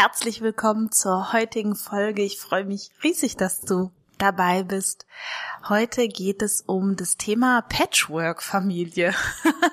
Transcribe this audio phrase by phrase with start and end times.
[0.00, 2.22] Herzlich willkommen zur heutigen Folge.
[2.22, 5.06] Ich freue mich riesig, dass du dabei bist.
[5.68, 9.12] Heute geht es um das Thema Patchwork-Familie.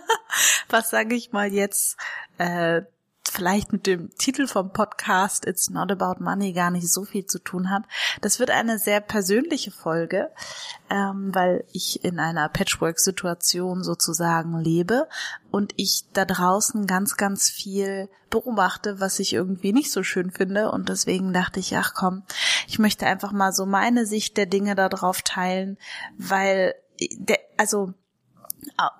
[0.70, 1.98] Was sage ich mal jetzt?
[2.39, 2.81] Äh,
[3.35, 7.39] vielleicht mit dem Titel vom Podcast It's Not About Money gar nicht so viel zu
[7.39, 7.84] tun hat.
[8.21, 10.31] Das wird eine sehr persönliche Folge,
[10.89, 15.07] ähm, weil ich in einer Patchwork-Situation sozusagen lebe
[15.52, 20.71] und ich da draußen ganz, ganz viel beobachte, was ich irgendwie nicht so schön finde.
[20.71, 22.24] Und deswegen dachte ich, ach komm,
[22.68, 25.77] ich möchte einfach mal so meine Sicht der Dinge darauf teilen,
[26.18, 26.74] weil
[27.18, 27.93] der, also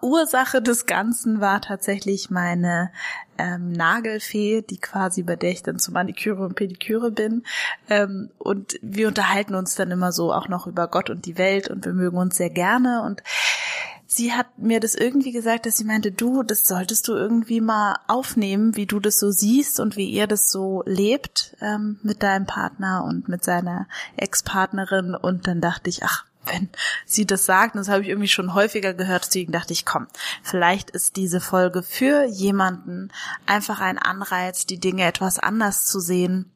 [0.02, 2.92] Ursache des Ganzen war tatsächlich meine
[3.38, 7.44] ähm, Nagelfee, die quasi bei der ich dann zu Maniküre und Pediküre bin.
[7.90, 11.70] Ähm, und wir unterhalten uns dann immer so auch noch über Gott und die Welt
[11.70, 13.22] und wir mögen uns sehr gerne und
[14.08, 17.98] sie hat mir das irgendwie gesagt, dass sie meinte, du, das solltest du irgendwie mal
[18.08, 22.46] aufnehmen, wie du das so siehst und wie ihr das so lebt ähm, mit deinem
[22.46, 25.16] Partner und mit seiner Ex-Partnerin.
[25.16, 26.70] Und dann dachte ich, ach, wenn
[27.06, 30.08] sie das sagt, das habe ich irgendwie schon häufiger gehört, deswegen dachte ich, komm,
[30.44, 33.12] vielleicht ist diese Folge für jemanden
[33.46, 36.52] einfach ein Anreiz, die Dinge etwas anders zu sehen.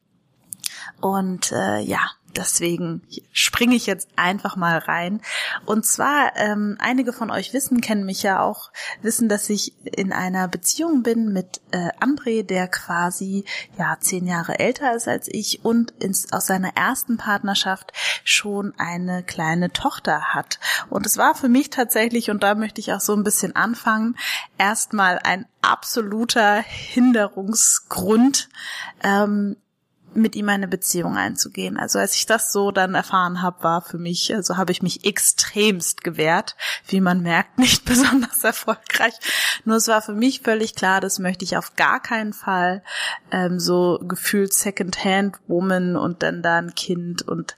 [1.00, 2.00] Und äh, ja,
[2.36, 5.20] Deswegen springe ich jetzt einfach mal rein.
[5.66, 8.70] Und zwar, ähm, einige von euch wissen, kennen mich ja auch,
[9.02, 13.44] wissen, dass ich in einer Beziehung bin mit äh, André, der quasi
[13.78, 17.92] ja zehn Jahre älter ist als ich und ins, aus seiner ersten Partnerschaft
[18.22, 20.60] schon eine kleine Tochter hat.
[20.88, 24.16] Und es war für mich tatsächlich, und da möchte ich auch so ein bisschen anfangen,
[24.56, 28.48] erstmal ein absoluter Hinderungsgrund,
[29.02, 29.56] ähm,
[30.14, 31.76] mit ihm eine Beziehung einzugehen.
[31.76, 35.04] Also als ich das so dann erfahren habe, war für mich, also habe ich mich
[35.04, 36.56] extremst gewehrt,
[36.86, 39.14] wie man merkt, nicht besonders erfolgreich.
[39.64, 42.82] Nur es war für mich völlig klar, das möchte ich auf gar keinen Fall
[43.30, 47.56] ähm, so gefühlt Secondhand Woman und dann da ein Kind und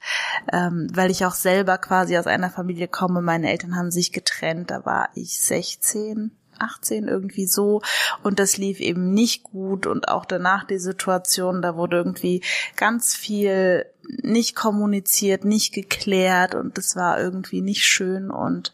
[0.53, 4.71] ähm, weil ich auch selber quasi aus einer Familie komme, meine Eltern haben sich getrennt,
[4.71, 7.83] da war ich 16, 18 irgendwie so.
[8.23, 9.87] Und das lief eben nicht gut.
[9.87, 12.43] Und auch danach die Situation, da wurde irgendwie
[12.77, 13.87] ganz viel
[14.23, 16.55] nicht kommuniziert, nicht geklärt.
[16.55, 18.31] Und das war irgendwie nicht schön.
[18.31, 18.73] Und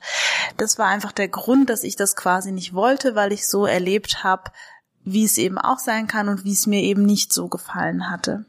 [0.56, 4.24] das war einfach der Grund, dass ich das quasi nicht wollte, weil ich so erlebt
[4.24, 4.50] habe,
[5.04, 8.44] wie es eben auch sein kann und wie es mir eben nicht so gefallen hatte.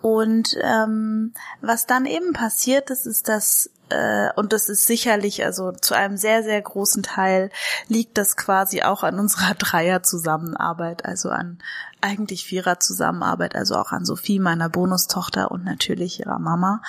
[0.00, 5.72] Und ähm, was dann eben passiert ist, ist, dass äh, und das ist sicherlich, also
[5.72, 7.50] zu einem sehr, sehr großen Teil
[7.88, 11.58] liegt das quasi auch an unserer Dreier-Zusammenarbeit, also an
[12.00, 16.80] eigentlich Vierer-Zusammenarbeit, also auch an Sophie, meiner Bonustochter und natürlich ihrer Mama.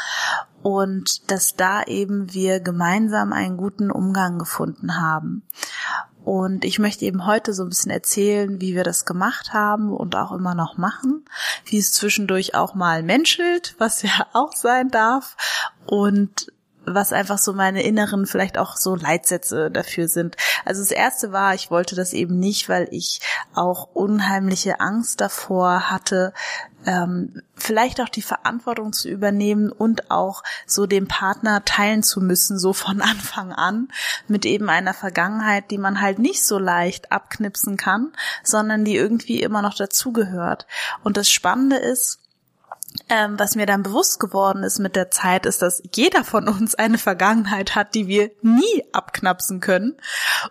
[0.62, 5.44] Und dass da eben wir gemeinsam einen guten Umgang gefunden haben.
[6.24, 10.16] Und ich möchte eben heute so ein bisschen erzählen, wie wir das gemacht haben und
[10.16, 11.26] auch immer noch machen,
[11.66, 15.36] wie es zwischendurch auch mal menschelt, was ja auch sein darf
[15.86, 16.48] und
[16.86, 20.36] was einfach so meine inneren vielleicht auch so Leitsätze dafür sind.
[20.66, 23.22] Also das erste war, ich wollte das eben nicht, weil ich
[23.54, 26.34] auch unheimliche Angst davor hatte,
[26.86, 32.60] ähm, vielleicht auch die Verantwortung zu übernehmen und auch so dem Partner teilen zu müssen,
[32.60, 33.88] so von Anfang an,
[34.28, 38.12] mit eben einer Vergangenheit, die man halt nicht so leicht abknipsen kann,
[38.44, 40.68] sondern die irgendwie immer noch dazugehört.
[41.04, 42.20] Und das Spannende ist,
[43.10, 46.76] ähm, was mir dann bewusst geworden ist mit der Zeit, ist, dass jeder von uns
[46.76, 49.96] eine Vergangenheit hat, die wir nie abknapsen können,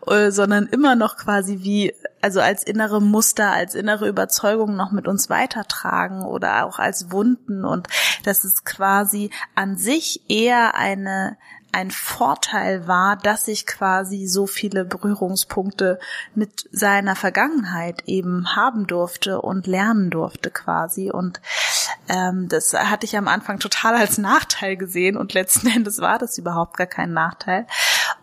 [0.06, 5.08] äh, sondern immer noch quasi wie, also als innere Muster, als innere Überzeugung noch mit
[5.08, 7.64] uns weitertragen oder auch als Wunden.
[7.64, 7.88] Und
[8.24, 11.36] das ist quasi an sich eher eine
[11.72, 15.98] ein Vorteil war, dass ich quasi so viele Berührungspunkte
[16.34, 21.10] mit seiner Vergangenheit eben haben durfte und lernen durfte quasi.
[21.10, 21.40] Und
[22.08, 26.36] ähm, das hatte ich am Anfang total als Nachteil gesehen und letzten Endes war das
[26.36, 27.66] überhaupt gar kein Nachteil.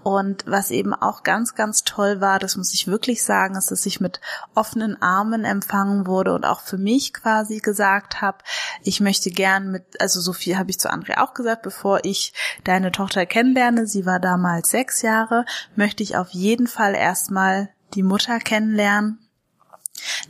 [0.01, 3.85] Und was eben auch ganz, ganz toll war, das muss ich wirklich sagen, ist, dass
[3.85, 4.21] ich mit
[4.55, 8.37] offenen Armen empfangen wurde und auch für mich quasi gesagt habe,
[8.81, 12.33] ich möchte gern mit, also so viel habe ich zu André auch gesagt, bevor ich
[12.63, 18.03] deine Tochter kennenlerne, sie war damals sechs Jahre, möchte ich auf jeden Fall erstmal die
[18.03, 19.19] Mutter kennenlernen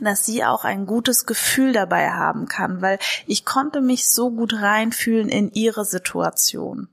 [0.00, 4.54] dass sie auch ein gutes Gefühl dabei haben kann, weil ich konnte mich so gut
[4.54, 6.88] reinfühlen in ihre Situation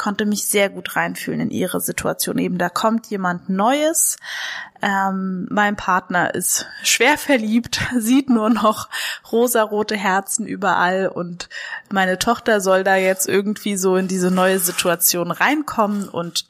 [0.00, 2.38] konnte mich sehr gut reinfühlen in ihre Situation.
[2.38, 4.16] Eben da kommt jemand Neues.
[4.80, 8.88] Ähm, mein Partner ist schwer verliebt, sieht nur noch
[9.30, 11.50] rosarote Herzen überall und
[11.92, 16.46] meine Tochter soll da jetzt irgendwie so in diese neue Situation reinkommen und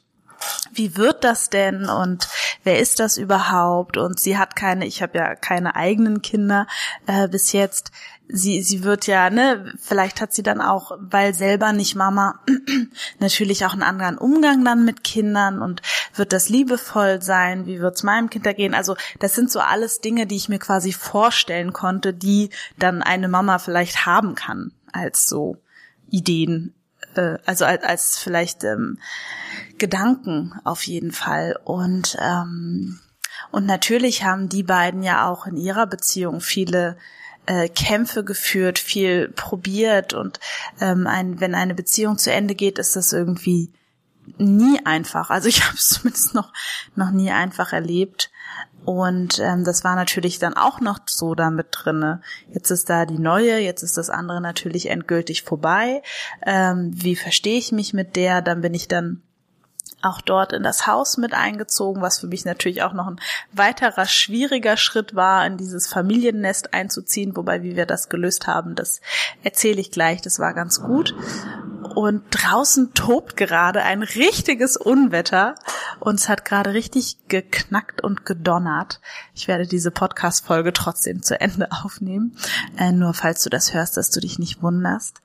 [0.73, 2.27] wie wird das denn und
[2.63, 3.97] wer ist das überhaupt?
[3.97, 6.67] Und sie hat keine, ich habe ja keine eigenen Kinder
[7.07, 7.91] äh, bis jetzt.
[8.33, 12.39] Sie, sie wird ja, ne, vielleicht hat sie dann auch, weil selber nicht Mama,
[13.19, 15.81] natürlich auch einen anderen Umgang dann mit Kindern und
[16.15, 17.65] wird das liebevoll sein?
[17.65, 18.73] Wie wird's meinem Kind da gehen?
[18.73, 23.27] Also das sind so alles Dinge, die ich mir quasi vorstellen konnte, die dann eine
[23.27, 25.57] Mama vielleicht haben kann als so
[26.09, 26.73] Ideen
[27.15, 28.99] äh, also als, als vielleicht ähm,
[29.77, 31.59] Gedanken auf jeden Fall.
[31.63, 32.99] Und ähm,
[33.51, 36.97] und natürlich haben die beiden ja auch in ihrer Beziehung viele
[37.45, 40.39] äh, Kämpfe geführt, viel probiert und
[40.79, 43.73] ähm, ein, wenn eine Beziehung zu Ende geht, ist das irgendwie
[44.37, 45.29] nie einfach.
[45.29, 46.53] Also ich habe es zumindest noch
[46.95, 48.31] noch nie einfach erlebt.
[48.83, 52.21] Und ähm, das war natürlich dann auch noch so damit drinne.
[52.51, 56.01] Jetzt ist da die neue, jetzt ist das andere natürlich endgültig vorbei.
[56.45, 58.41] Ähm, wie verstehe ich mich mit der?
[58.41, 59.21] Dann bin ich dann
[60.01, 63.19] auch dort in das Haus mit eingezogen, was für mich natürlich auch noch ein
[63.51, 69.01] weiterer schwieriger Schritt war, in dieses Familiennest einzuziehen, wobei wie wir das gelöst haben, das
[69.43, 71.13] erzähle ich gleich, das war ganz gut.
[71.95, 75.55] Und draußen tobt gerade ein richtiges Unwetter
[75.99, 79.01] und es hat gerade richtig geknackt und gedonnert.
[79.35, 82.37] Ich werde diese Podcast-Folge trotzdem zu Ende aufnehmen,
[82.77, 85.21] äh, nur falls du das hörst, dass du dich nicht wunderst.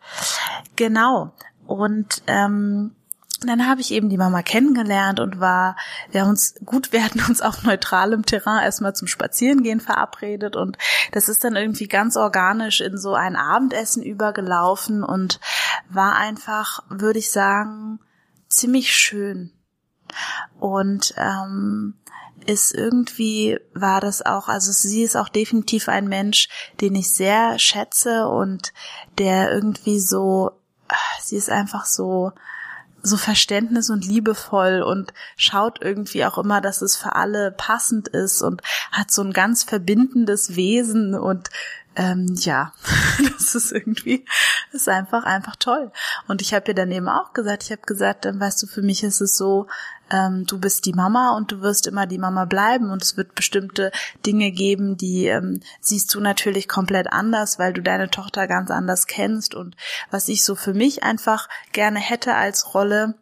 [0.75, 1.33] Genau.
[1.67, 2.96] Und ähm,
[3.41, 5.77] dann habe ich eben die Mama kennengelernt und war,
[6.11, 10.79] wir haben uns gut, wir hatten uns auf neutralem Terrain erstmal zum Spazierengehen verabredet und
[11.12, 15.41] das ist dann irgendwie ganz organisch in so ein Abendessen übergelaufen und
[15.91, 18.00] war einfach, würde ich sagen,
[18.49, 19.53] ziemlich schön.
[20.59, 21.94] Und ähm,
[22.47, 26.49] ist irgendwie, war das auch, also sie ist auch definitiv ein Mensch,
[26.81, 28.73] den ich sehr schätze und
[29.19, 30.53] der irgendwie so,
[31.21, 32.33] sie ist einfach so,
[33.06, 38.43] so Verständnis und liebevoll und schaut irgendwie auch immer, dass es für alle passend ist
[38.43, 41.50] und hat so ein ganz verbindendes Wesen und
[41.97, 42.73] ähm, ja,
[43.37, 44.25] das ist irgendwie,
[44.70, 45.91] das ist einfach, einfach toll.
[46.29, 48.82] Und ich habe ihr dann eben auch gesagt, ich habe gesagt, dann weißt du, für
[48.82, 49.67] mich ist es so,
[50.11, 53.35] ähm, du bist die Mama und du wirst immer die Mama bleiben und es wird
[53.35, 53.91] bestimmte
[54.25, 59.06] Dinge geben, die ähm, siehst du natürlich komplett anders, weil du deine Tochter ganz anders
[59.06, 59.55] kennst.
[59.55, 59.76] Und
[60.11, 63.14] was ich so für mich einfach gerne hätte als Rolle,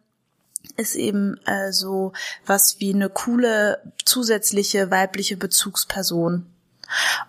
[0.77, 2.13] ist eben äh, so
[2.45, 6.47] was wie eine coole zusätzliche weibliche Bezugsperson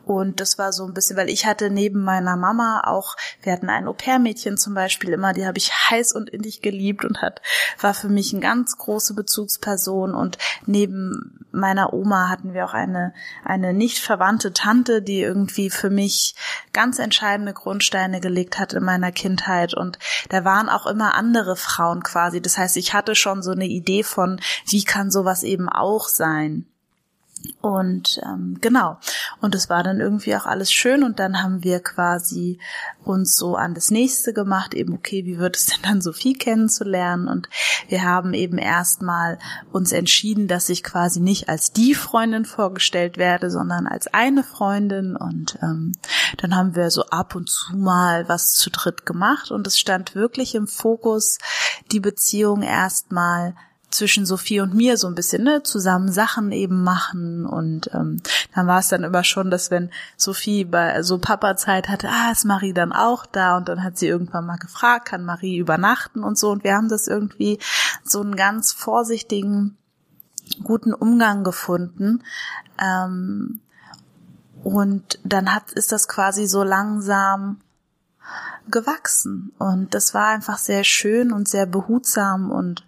[0.05, 3.69] und das war so ein bisschen, weil ich hatte neben meiner Mama auch, wir hatten
[3.69, 7.43] ein Au-pair-Mädchen zum Beispiel immer, die habe ich heiß und innig geliebt und hat,
[7.81, 10.15] war für mich eine ganz große Bezugsperson.
[10.15, 13.15] Und neben meiner Oma hatten wir auch eine,
[13.45, 16.35] eine nicht verwandte Tante, die irgendwie für mich
[16.73, 19.75] ganz entscheidende Grundsteine gelegt hat in meiner Kindheit.
[19.75, 19.99] Und
[20.29, 22.41] da waren auch immer andere Frauen quasi.
[22.41, 26.67] Das heißt, ich hatte schon so eine Idee von, wie kann sowas eben auch sein.
[27.61, 28.99] Und ähm, genau.
[29.41, 31.03] Und es war dann irgendwie auch alles schön.
[31.03, 32.59] Und dann haben wir quasi
[33.05, 37.29] uns so an das nächste gemacht, eben, okay, wie wird es denn dann Sophie kennenzulernen?
[37.29, 37.49] Und
[37.89, 39.39] wir haben eben erstmal
[39.73, 45.17] uns entschieden, dass ich quasi nicht als die Freundin vorgestellt werde, sondern als eine Freundin.
[45.17, 45.93] Und ähm,
[46.39, 49.51] dann haben wir so ab und zu mal was zu dritt gemacht.
[49.51, 51.39] Und es stand wirklich im Fokus,
[51.93, 53.55] die Beziehung erstmal
[53.97, 58.21] zwischen Sophie und mir so ein bisschen, ne, zusammen Sachen eben machen und ähm,
[58.55, 62.45] dann war es dann immer schon, dass wenn Sophie bei so Papa-Zeit hatte, ah, ist
[62.45, 66.39] Marie dann auch da und dann hat sie irgendwann mal gefragt, kann Marie übernachten und
[66.39, 67.59] so und wir haben das irgendwie
[68.05, 69.77] so einen ganz vorsichtigen,
[70.63, 72.23] guten Umgang gefunden.
[72.79, 73.61] Ähm,
[74.63, 77.61] und dann hat, ist das quasi so langsam
[78.71, 79.53] gewachsen.
[79.59, 82.86] Und das war einfach sehr schön und sehr behutsam und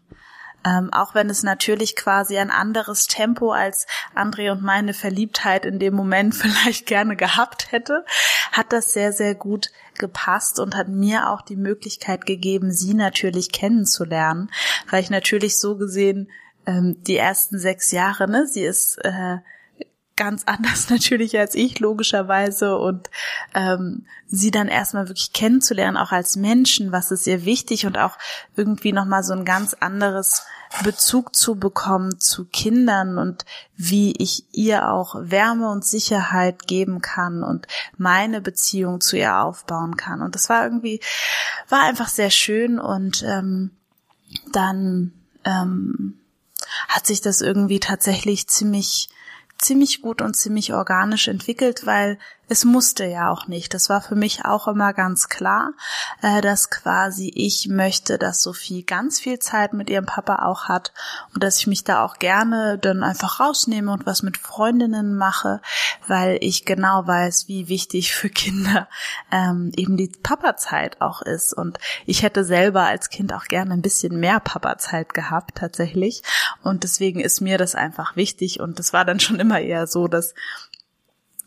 [0.69, 5.79] ähm, auch wenn es natürlich quasi ein anderes Tempo als André und meine Verliebtheit in
[5.79, 8.05] dem Moment vielleicht gerne gehabt hätte,
[8.53, 13.51] hat das sehr, sehr gut gepasst und hat mir auch die Möglichkeit gegeben, sie natürlich
[13.51, 14.51] kennenzulernen,
[14.91, 16.31] weil ich natürlich so gesehen
[16.67, 19.39] ähm, die ersten sechs Jahre, ne, sie ist äh,
[20.19, 22.77] ganz anders natürlich als ich, logischerweise.
[22.77, 23.09] Und
[23.55, 28.19] ähm, sie dann erstmal wirklich kennenzulernen, auch als Menschen, was ist ihr wichtig und auch
[28.57, 30.43] irgendwie nochmal so ein ganz anderes
[30.83, 33.45] Bezug zu bekommen zu Kindern und
[33.77, 39.97] wie ich ihr auch Wärme und Sicherheit geben kann und meine Beziehung zu ihr aufbauen
[39.97, 40.23] kann.
[40.23, 41.01] Und das war irgendwie,
[41.69, 43.71] war einfach sehr schön und ähm,
[44.53, 45.13] dann
[45.45, 46.19] ähm,
[46.89, 49.09] hat sich das irgendwie tatsächlich ziemlich
[49.59, 53.75] ziemlich gut und ziemlich organisch entwickelt, weil es musste ja auch nicht.
[53.75, 55.73] Das war für mich auch immer ganz klar,
[56.23, 60.93] äh, dass quasi ich möchte, dass Sophie ganz viel Zeit mit ihrem Papa auch hat
[61.35, 65.61] und dass ich mich da auch gerne dann einfach rausnehme und was mit Freundinnen mache,
[66.07, 68.89] weil ich genau weiß, wie wichtig für Kinder
[69.31, 71.53] ähm, eben die Papa-Zeit auch ist.
[71.53, 76.23] Und ich hätte selber als Kind auch gerne ein bisschen mehr Papa-Zeit gehabt tatsächlich.
[76.63, 78.61] Und deswegen ist mir das einfach wichtig.
[78.61, 80.35] Und das war dann schon immer eher so, dass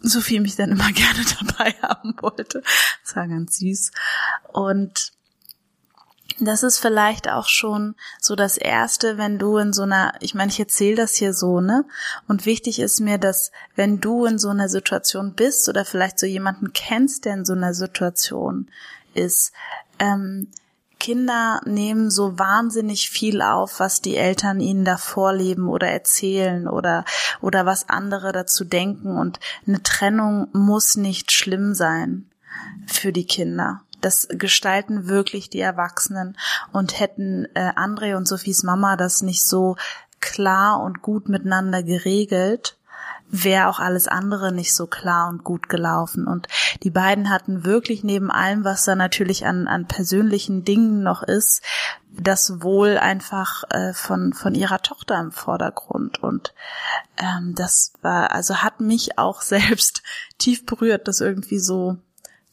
[0.02, 2.64] Sophie mich dann immer gerne dabei haben wollte.
[3.04, 3.92] Das war ganz süß.
[4.52, 5.12] Und
[6.40, 10.52] das ist vielleicht auch schon so das erste, wenn du in so einer, ich meine,
[10.52, 11.86] ich erzähle das hier so, ne?
[12.28, 16.26] Und wichtig ist mir, dass wenn du in so einer Situation bist oder vielleicht so
[16.26, 18.72] jemanden kennst, der in so einer Situation
[19.14, 19.52] ist,
[20.00, 20.48] ähm,
[21.02, 27.06] Kinder nehmen so wahnsinnig viel auf, was die Eltern ihnen da vorleben oder erzählen oder,
[27.42, 29.18] oder was andere dazu denken.
[29.18, 32.30] Und eine Trennung muss nicht schlimm sein
[32.86, 33.82] für die Kinder.
[34.00, 36.38] Das gestalten wirklich die Erwachsenen.
[36.72, 39.78] Und hätten äh, André und Sophies Mama das nicht so
[40.20, 42.78] klar und gut miteinander geregelt,
[43.32, 46.28] wäre auch alles andere nicht so klar und gut gelaufen.
[46.28, 46.48] Und
[46.84, 51.64] die beiden hatten wirklich neben allem, was da natürlich an, an persönlichen Dingen noch ist,
[52.12, 56.22] das Wohl einfach äh, von, von ihrer Tochter im Vordergrund.
[56.22, 56.54] Und
[57.18, 60.04] ähm, das war, also hat mich auch selbst
[60.38, 61.98] tief berührt, das irgendwie so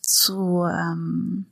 [0.00, 1.47] zu ähm,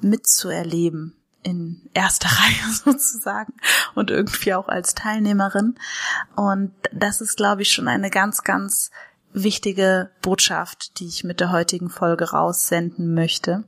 [0.00, 3.54] mitzuerleben in erster Reihe sozusagen
[3.94, 5.76] und irgendwie auch als Teilnehmerin.
[6.36, 8.90] Und das ist, glaube ich, schon eine ganz, ganz
[9.32, 13.64] wichtige Botschaft, die ich mit der heutigen Folge raussenden möchte.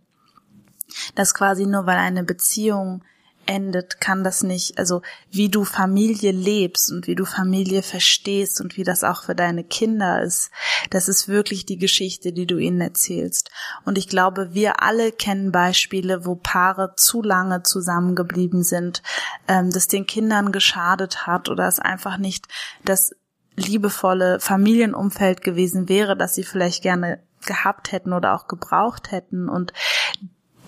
[1.15, 3.03] Dass quasi nur weil eine Beziehung
[3.47, 8.77] endet, kann das nicht, also wie du Familie lebst und wie du Familie verstehst und
[8.77, 10.51] wie das auch für deine Kinder ist,
[10.91, 13.51] das ist wirklich die Geschichte, die du ihnen erzählst.
[13.85, 19.03] Und ich glaube, wir alle kennen Beispiele, wo Paare zu lange zusammengeblieben sind,
[19.49, 22.47] ähm, das den Kindern geschadet hat oder es einfach nicht
[22.85, 23.15] das
[23.57, 29.73] liebevolle Familienumfeld gewesen wäre, das sie vielleicht gerne gehabt hätten oder auch gebraucht hätten und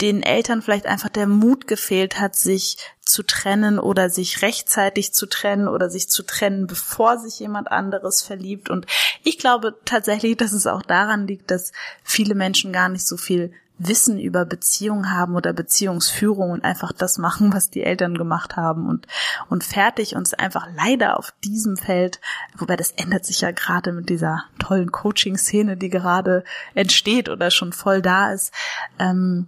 [0.01, 5.27] den Eltern vielleicht einfach der Mut gefehlt hat, sich zu trennen oder sich rechtzeitig zu
[5.27, 8.69] trennen oder sich zu trennen, bevor sich jemand anderes verliebt.
[8.69, 8.87] Und
[9.23, 11.73] ich glaube tatsächlich, dass es auch daran liegt, dass
[12.03, 17.19] viele Menschen gar nicht so viel Wissen über Beziehungen haben oder Beziehungsführung und einfach das
[17.19, 19.07] machen, was die Eltern gemacht haben und,
[19.51, 22.21] und fertig und es einfach leider auf diesem Feld,
[22.57, 27.73] wobei das ändert sich ja gerade mit dieser tollen Coaching-Szene, die gerade entsteht oder schon
[27.73, 28.53] voll da ist,
[28.99, 29.47] ähm,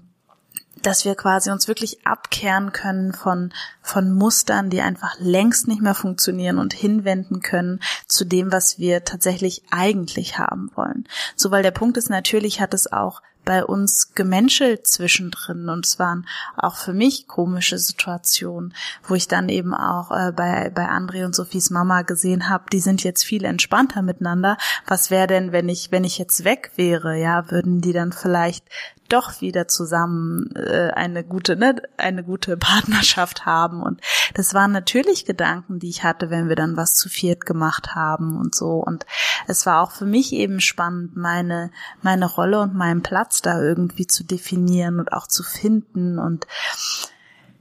[0.83, 5.95] dass wir quasi uns wirklich abkehren können von, von Mustern, die einfach längst nicht mehr
[5.95, 11.07] funktionieren und hinwenden können zu dem, was wir tatsächlich eigentlich haben wollen.
[11.37, 15.99] So, weil der Punkt ist, natürlich hat es auch bei uns gemenschelt zwischendrin und es
[15.99, 16.27] waren
[16.59, 21.35] auch für mich komische Situationen, wo ich dann eben auch äh, bei, bei André und
[21.35, 24.59] Sophies Mama gesehen habe, die sind jetzt viel entspannter miteinander.
[24.87, 28.67] Was wäre denn, wenn ich, wenn ich jetzt weg wäre, ja, würden die dann vielleicht
[29.09, 33.83] doch wieder zusammen äh, eine gute, ne, eine gute Partnerschaft haben.
[33.83, 34.01] Und
[34.35, 38.37] das waren natürlich Gedanken, die ich hatte, wenn wir dann was zu viert gemacht haben
[38.39, 38.83] und so.
[38.85, 39.07] Und
[39.47, 41.71] es war auch für mich eben spannend, meine,
[42.03, 46.19] meine Rolle und meinen Platz da irgendwie zu definieren und auch zu finden.
[46.19, 46.47] Und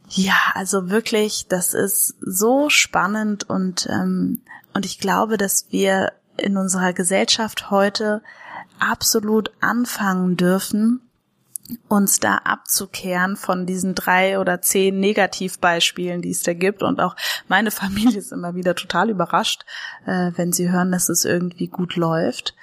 [0.10, 4.42] ja, also wirklich, das ist so spannend und, ähm,
[4.74, 8.22] und ich glaube, dass wir in unserer Gesellschaft heute
[8.80, 11.02] absolut anfangen dürfen,
[11.88, 16.84] uns da abzukehren von diesen drei oder zehn Negativbeispielen, die es da gibt.
[16.84, 17.16] Und auch
[17.48, 19.66] meine Familie ist immer wieder total überrascht,
[20.06, 22.56] äh, wenn sie hören, dass es irgendwie gut läuft.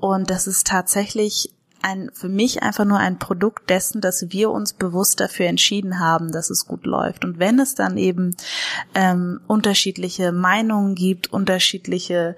[0.00, 4.72] Und das ist tatsächlich ein, für mich einfach nur ein Produkt dessen, dass wir uns
[4.72, 7.24] bewusst dafür entschieden haben, dass es gut läuft.
[7.24, 8.36] Und wenn es dann eben
[8.94, 12.36] ähm, unterschiedliche Meinungen gibt, unterschiedliche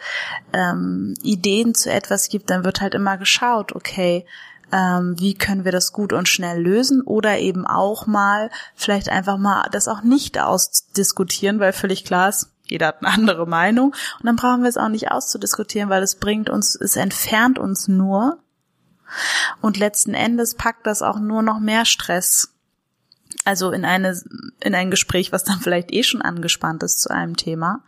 [0.52, 4.26] ähm, Ideen zu etwas gibt, dann wird halt immer geschaut, okay,
[4.72, 9.38] ähm, wie können wir das gut und schnell lösen oder eben auch mal vielleicht einfach
[9.38, 14.26] mal das auch nicht ausdiskutieren, weil völlig klar ist, jeder hat eine andere Meinung und
[14.26, 18.38] dann brauchen wir es auch nicht auszudiskutieren, weil es bringt uns, es entfernt uns nur
[19.60, 22.54] und letzten Endes packt das auch nur noch mehr Stress.
[23.44, 24.20] Also in eine
[24.60, 27.82] in ein Gespräch, was dann vielleicht eh schon angespannt ist zu einem Thema.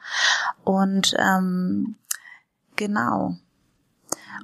[0.64, 1.96] Und ähm,
[2.76, 3.36] genau.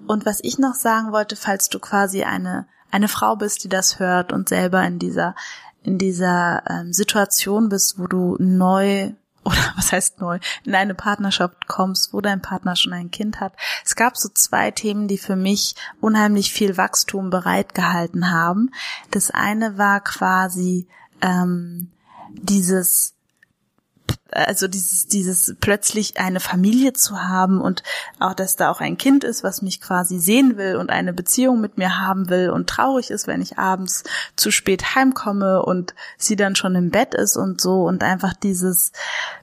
[0.07, 3.99] Und was ich noch sagen wollte, falls du quasi eine eine Frau bist, die das
[3.99, 5.35] hört und selber in dieser
[5.83, 9.13] in dieser ähm, Situation bist, wo du neu
[9.45, 13.55] oder was heißt neu, in eine Partnerschaft kommst, wo dein Partner schon ein Kind hat.
[13.85, 18.71] Es gab so zwei Themen, die für mich unheimlich viel Wachstum bereitgehalten haben.
[19.11, 20.87] Das eine war quasi
[21.23, 21.91] ähm,
[22.31, 23.15] dieses
[24.31, 27.83] also dieses, dieses plötzlich eine Familie zu haben und
[28.19, 31.61] auch, dass da auch ein Kind ist, was mich quasi sehen will und eine Beziehung
[31.61, 34.05] mit mir haben will und traurig ist, wenn ich abends
[34.37, 38.93] zu spät heimkomme und sie dann schon im Bett ist und so und einfach dieses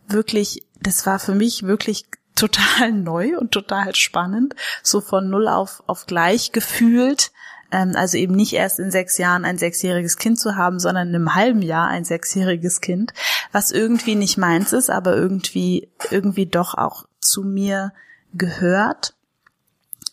[0.08, 5.84] wirklich, das war für mich wirklich total neu und total spannend, so von null auf,
[5.88, 7.32] auf gleich gefühlt
[7.72, 11.36] also eben nicht erst in sechs Jahren ein sechsjähriges Kind zu haben, sondern in einem
[11.36, 13.14] halben Jahr ein sechsjähriges Kind,
[13.52, 17.94] was irgendwie nicht meins ist, aber irgendwie, irgendwie doch auch zu mir
[18.34, 19.16] gehört.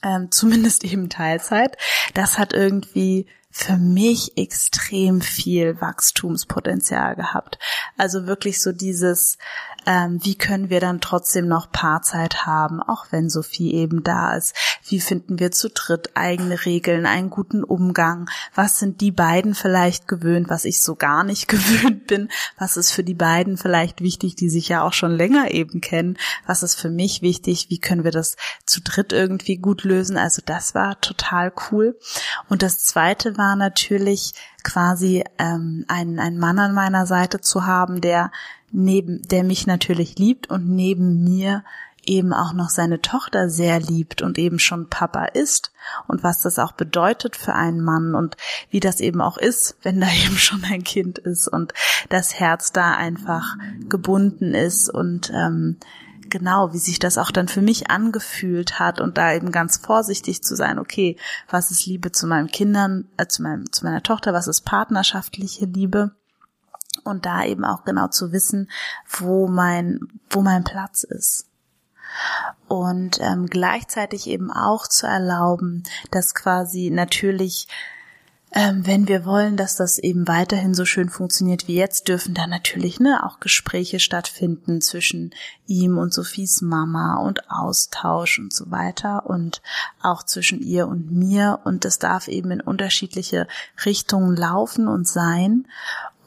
[0.02, 1.76] Ähm, zumindest eben Teilzeit.
[2.14, 7.58] Das hat irgendwie für mich extrem viel Wachstumspotenzial gehabt.
[7.98, 9.36] Also wirklich so dieses,
[9.86, 14.54] ähm, wie können wir dann trotzdem noch Paarzeit haben, auch wenn Sophie eben da ist?
[14.88, 18.28] Wie finden wir zu dritt eigene Regeln, einen guten Umgang?
[18.54, 22.28] Was sind die beiden vielleicht gewöhnt, was ich so gar nicht gewöhnt bin?
[22.58, 26.16] Was ist für die beiden vielleicht wichtig, die sich ja auch schon länger eben kennen?
[26.46, 27.66] Was ist für mich wichtig?
[27.68, 28.36] Wie können wir das
[28.66, 30.16] zu dritt irgendwie gut lösen?
[30.16, 31.98] Also das war total cool.
[32.48, 38.00] Und das zweite war natürlich quasi ähm, einen, einen Mann an meiner Seite zu haben,
[38.00, 38.30] der
[38.72, 41.62] neben, der mich natürlich liebt und neben mir
[42.04, 45.72] eben auch noch seine Tochter sehr liebt und eben schon Papa ist
[46.08, 48.36] und was das auch bedeutet für einen Mann und
[48.70, 51.72] wie das eben auch ist, wenn da eben schon ein Kind ist und
[52.08, 53.56] das Herz da einfach
[53.88, 55.78] gebunden ist und ähm,
[56.28, 60.42] genau, wie sich das auch dann für mich angefühlt hat und da eben ganz vorsichtig
[60.42, 61.16] zu sein, okay,
[61.48, 65.66] was ist Liebe zu meinen Kindern, äh, zu meinem, zu meiner Tochter, was ist partnerschaftliche
[65.66, 66.12] Liebe?
[67.04, 68.70] Und da eben auch genau zu wissen,
[69.08, 71.46] wo mein, wo mein Platz ist.
[72.68, 77.68] Und ähm, gleichzeitig eben auch zu erlauben, dass quasi natürlich
[78.54, 82.46] ähm, wenn wir wollen, dass das eben weiterhin so schön funktioniert wie jetzt, dürfen da
[82.46, 85.32] natürlich ne, auch Gespräche stattfinden zwischen
[85.66, 89.62] ihm und Sophies Mama und Austausch und so weiter und
[90.02, 93.48] auch zwischen ihr und mir und das darf eben in unterschiedliche
[93.86, 95.66] Richtungen laufen und sein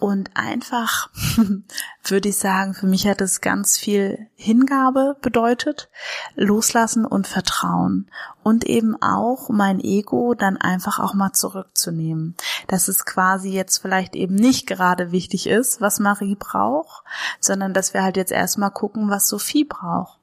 [0.06, 1.10] und einfach
[2.04, 5.90] würde ich sagen, für mich hat es ganz viel Hingabe bedeutet,
[6.36, 8.12] loslassen und Vertrauen
[8.44, 12.36] und eben auch mein Ego dann einfach auch mal zurückzunehmen.
[12.68, 17.04] Dass es quasi jetzt vielleicht eben nicht gerade wichtig ist, was Marie braucht,
[17.40, 20.20] sondern dass wir halt jetzt erstmal gucken, was Sophie braucht.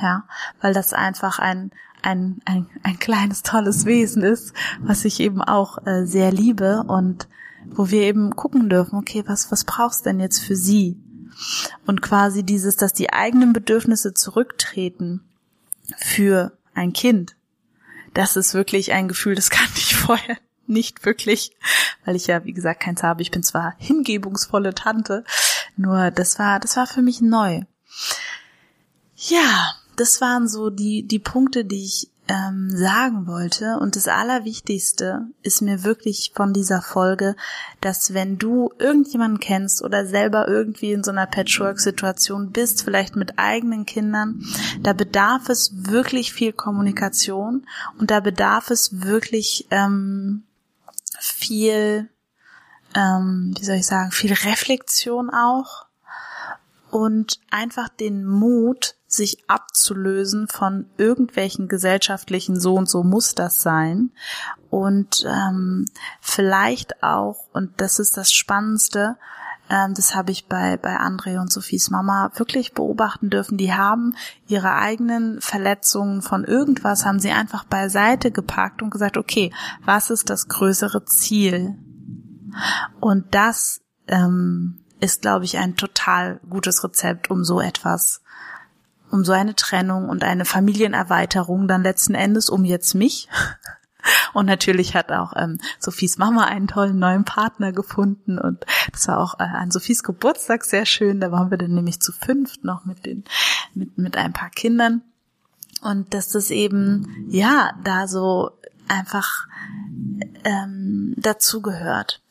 [0.00, 0.22] Ja,
[0.60, 5.84] weil das einfach ein ein, ein, ein kleines, tolles Wesen ist, was ich eben auch
[5.84, 7.26] äh, sehr liebe und
[7.70, 10.96] wo wir eben gucken dürfen, okay, was, was brauchst denn jetzt für sie?
[11.86, 15.20] Und quasi dieses, dass die eigenen Bedürfnisse zurücktreten
[15.98, 17.36] für ein Kind,
[18.14, 21.52] das ist wirklich ein Gefühl, das kannte ich vorher nicht wirklich,
[22.04, 23.22] weil ich ja, wie gesagt, keins habe.
[23.22, 25.24] Ich bin zwar hingebungsvolle Tante,
[25.76, 27.62] nur das war, das war für mich neu.
[29.16, 33.78] Ja, das waren so die, die Punkte, die ich ähm, sagen wollte.
[33.78, 37.36] Und das Allerwichtigste ist mir wirklich von dieser Folge,
[37.80, 43.38] dass wenn du irgendjemanden kennst oder selber irgendwie in so einer Patchwork-Situation bist, vielleicht mit
[43.38, 44.42] eigenen Kindern,
[44.82, 47.66] da bedarf es wirklich viel Kommunikation
[47.98, 50.42] und da bedarf es wirklich ähm,
[51.20, 52.08] viel,
[52.94, 55.86] ähm, wie soll ich sagen, viel Reflexion auch
[56.90, 64.10] und einfach den Mut, sich abzulösen von irgendwelchen gesellschaftlichen so und so muss das sein.
[64.70, 65.86] Und ähm,
[66.20, 69.16] vielleicht auch und das ist das Spannendste
[69.68, 73.58] ähm, das habe ich bei bei André und Sophies Mama wirklich beobachten dürfen.
[73.58, 74.14] Die haben
[74.46, 79.52] ihre eigenen Verletzungen von irgendwas haben sie einfach beiseite gepackt und gesagt okay
[79.84, 81.76] was ist das größere Ziel?
[83.00, 88.22] Und das ähm, ist glaube ich ein total gutes Rezept um so etwas
[89.10, 93.28] um so eine Trennung und eine Familienerweiterung dann letzten Endes um jetzt mich
[94.32, 99.18] Und natürlich hat auch ähm, Sophies Mama einen tollen neuen Partner gefunden und das war
[99.18, 101.20] auch äh, an Sophies Geburtstag sehr schön.
[101.20, 103.24] Da waren wir dann nämlich zu fünft noch mit den
[103.74, 105.02] mit mit ein paar Kindern
[105.82, 108.52] und dass das eben ja da so
[108.88, 109.46] einfach
[110.44, 112.22] ähm, dazugehört.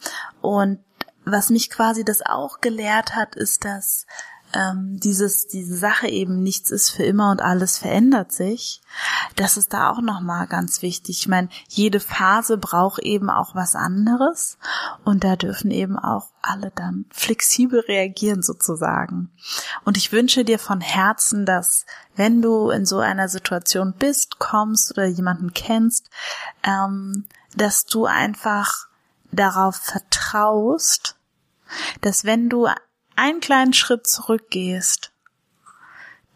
[0.41, 0.79] Und
[1.25, 4.05] was mich quasi das auch gelehrt hat, ist, dass
[4.55, 8.81] ähm, dieses diese Sache eben nichts ist für immer und alles verändert sich.
[9.35, 11.19] Das ist da auch noch mal ganz wichtig.
[11.19, 14.57] Ich meine, jede Phase braucht eben auch was anderes
[15.03, 19.29] und da dürfen eben auch alle dann flexibel reagieren sozusagen.
[19.83, 24.91] Und ich wünsche dir von Herzen, dass wenn du in so einer Situation bist, kommst
[24.91, 26.09] oder jemanden kennst,
[26.63, 28.87] ähm, dass du einfach
[29.31, 31.17] darauf vertraust,
[32.01, 32.67] dass wenn du
[33.15, 35.11] einen kleinen Schritt zurückgehst,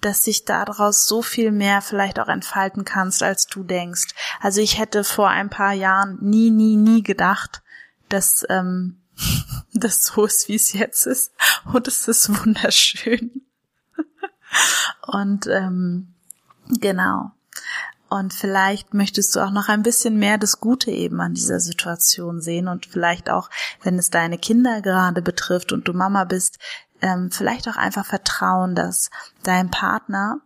[0.02, 4.14] dass sich daraus so viel mehr vielleicht auch entfalten kannst, als du denkst.
[4.40, 7.62] Also ich hätte vor ein paar Jahren nie, nie, nie gedacht,
[8.08, 9.02] dass ähm,
[9.74, 11.34] das so ist, wie es jetzt ist.
[11.72, 13.42] Und es ist wunderschön.
[15.08, 16.14] Und ähm,
[16.68, 17.32] genau.
[18.10, 22.42] Und vielleicht möchtest du auch noch ein bisschen mehr das Gute eben an dieser Situation
[22.42, 23.50] sehen und vielleicht auch,
[23.84, 26.58] wenn es deine Kinder gerade betrifft und du Mama bist,
[27.02, 29.12] ähm, vielleicht auch einfach vertrauen, dass
[29.44, 30.42] dein Partner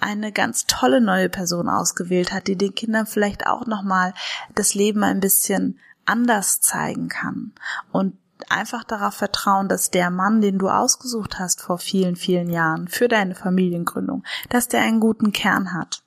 [0.00, 4.12] eine ganz tolle neue Person ausgewählt hat, die den Kindern vielleicht auch nochmal
[4.54, 7.52] das Leben ein bisschen anders zeigen kann
[7.92, 12.88] und einfach darauf vertrauen, dass der Mann, den du ausgesucht hast vor vielen, vielen Jahren
[12.88, 16.02] für deine Familiengründung, dass der einen guten Kern hat.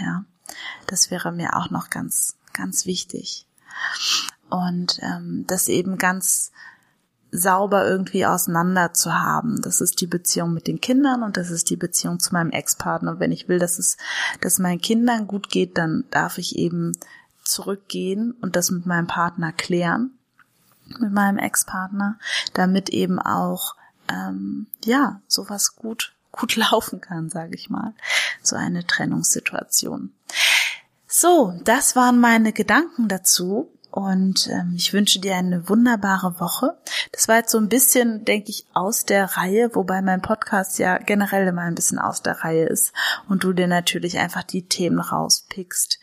[0.00, 0.24] Ja.
[0.86, 3.46] Das wäre mir auch noch ganz, ganz wichtig.
[4.48, 6.52] Und ähm, das eben ganz
[7.32, 9.60] sauber irgendwie auseinander zu haben.
[9.60, 13.12] Das ist die Beziehung mit den Kindern und das ist die Beziehung zu meinem Ex-Partner.
[13.12, 13.96] Und wenn ich will, dass es,
[14.40, 16.92] dass meinen Kindern gut geht, dann darf ich eben
[17.44, 20.12] zurückgehen und das mit meinem Partner klären,
[20.98, 22.18] mit meinem Ex-Partner,
[22.54, 23.76] damit eben auch
[24.08, 27.94] ähm, ja sowas gut gut laufen kann, sage ich mal,
[28.42, 30.12] so eine Trennungssituation.
[31.06, 36.76] So, das waren meine Gedanken dazu und ähm, ich wünsche dir eine wunderbare Woche.
[37.12, 40.98] Das war jetzt so ein bisschen, denke ich, aus der Reihe, wobei mein Podcast ja
[40.98, 42.92] generell immer ein bisschen aus der Reihe ist
[43.28, 45.98] und du dir natürlich einfach die Themen rauspickst,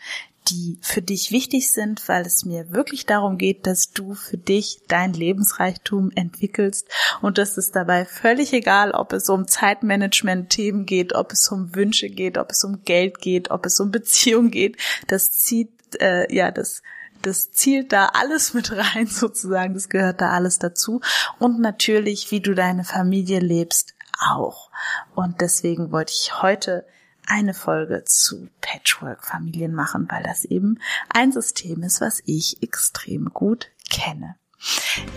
[0.49, 4.79] die für dich wichtig sind, weil es mir wirklich darum geht, dass du für dich
[4.87, 6.87] dein Lebensreichtum entwickelst
[7.21, 12.09] und dass es dabei völlig egal, ob es um Zeitmanagement-Themen geht, ob es um Wünsche
[12.09, 14.77] geht, ob es um Geld geht, ob es um Beziehung geht.
[15.07, 16.81] Das zieht, äh, ja, das
[17.21, 20.99] das zielt da alles mit rein sozusagen, das gehört da alles dazu.
[21.39, 24.69] Und natürlich, wie du deine Familie lebst, auch.
[25.15, 26.85] Und deswegen wollte ich heute
[27.27, 33.69] eine Folge zu Patchwork-Familien machen, weil das eben ein System ist, was ich extrem gut
[33.89, 34.35] kenne.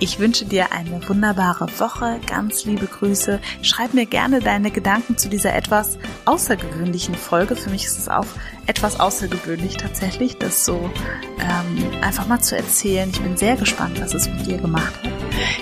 [0.00, 3.40] Ich wünsche dir eine wunderbare Woche, ganz liebe Grüße.
[3.62, 7.54] Schreib mir gerne deine Gedanken zu dieser etwas außergewöhnlichen Folge.
[7.54, 8.26] Für mich ist es auch
[8.66, 10.90] etwas außergewöhnlich tatsächlich, das so
[11.38, 13.08] ähm, einfach mal zu erzählen.
[13.12, 15.12] Ich bin sehr gespannt, was es mit dir gemacht hat.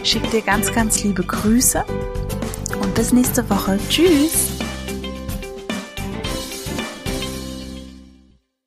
[0.03, 1.85] Ich schicke dir ganz, ganz liebe Grüße
[2.81, 3.79] und bis nächste Woche.
[3.91, 4.64] Tschüss!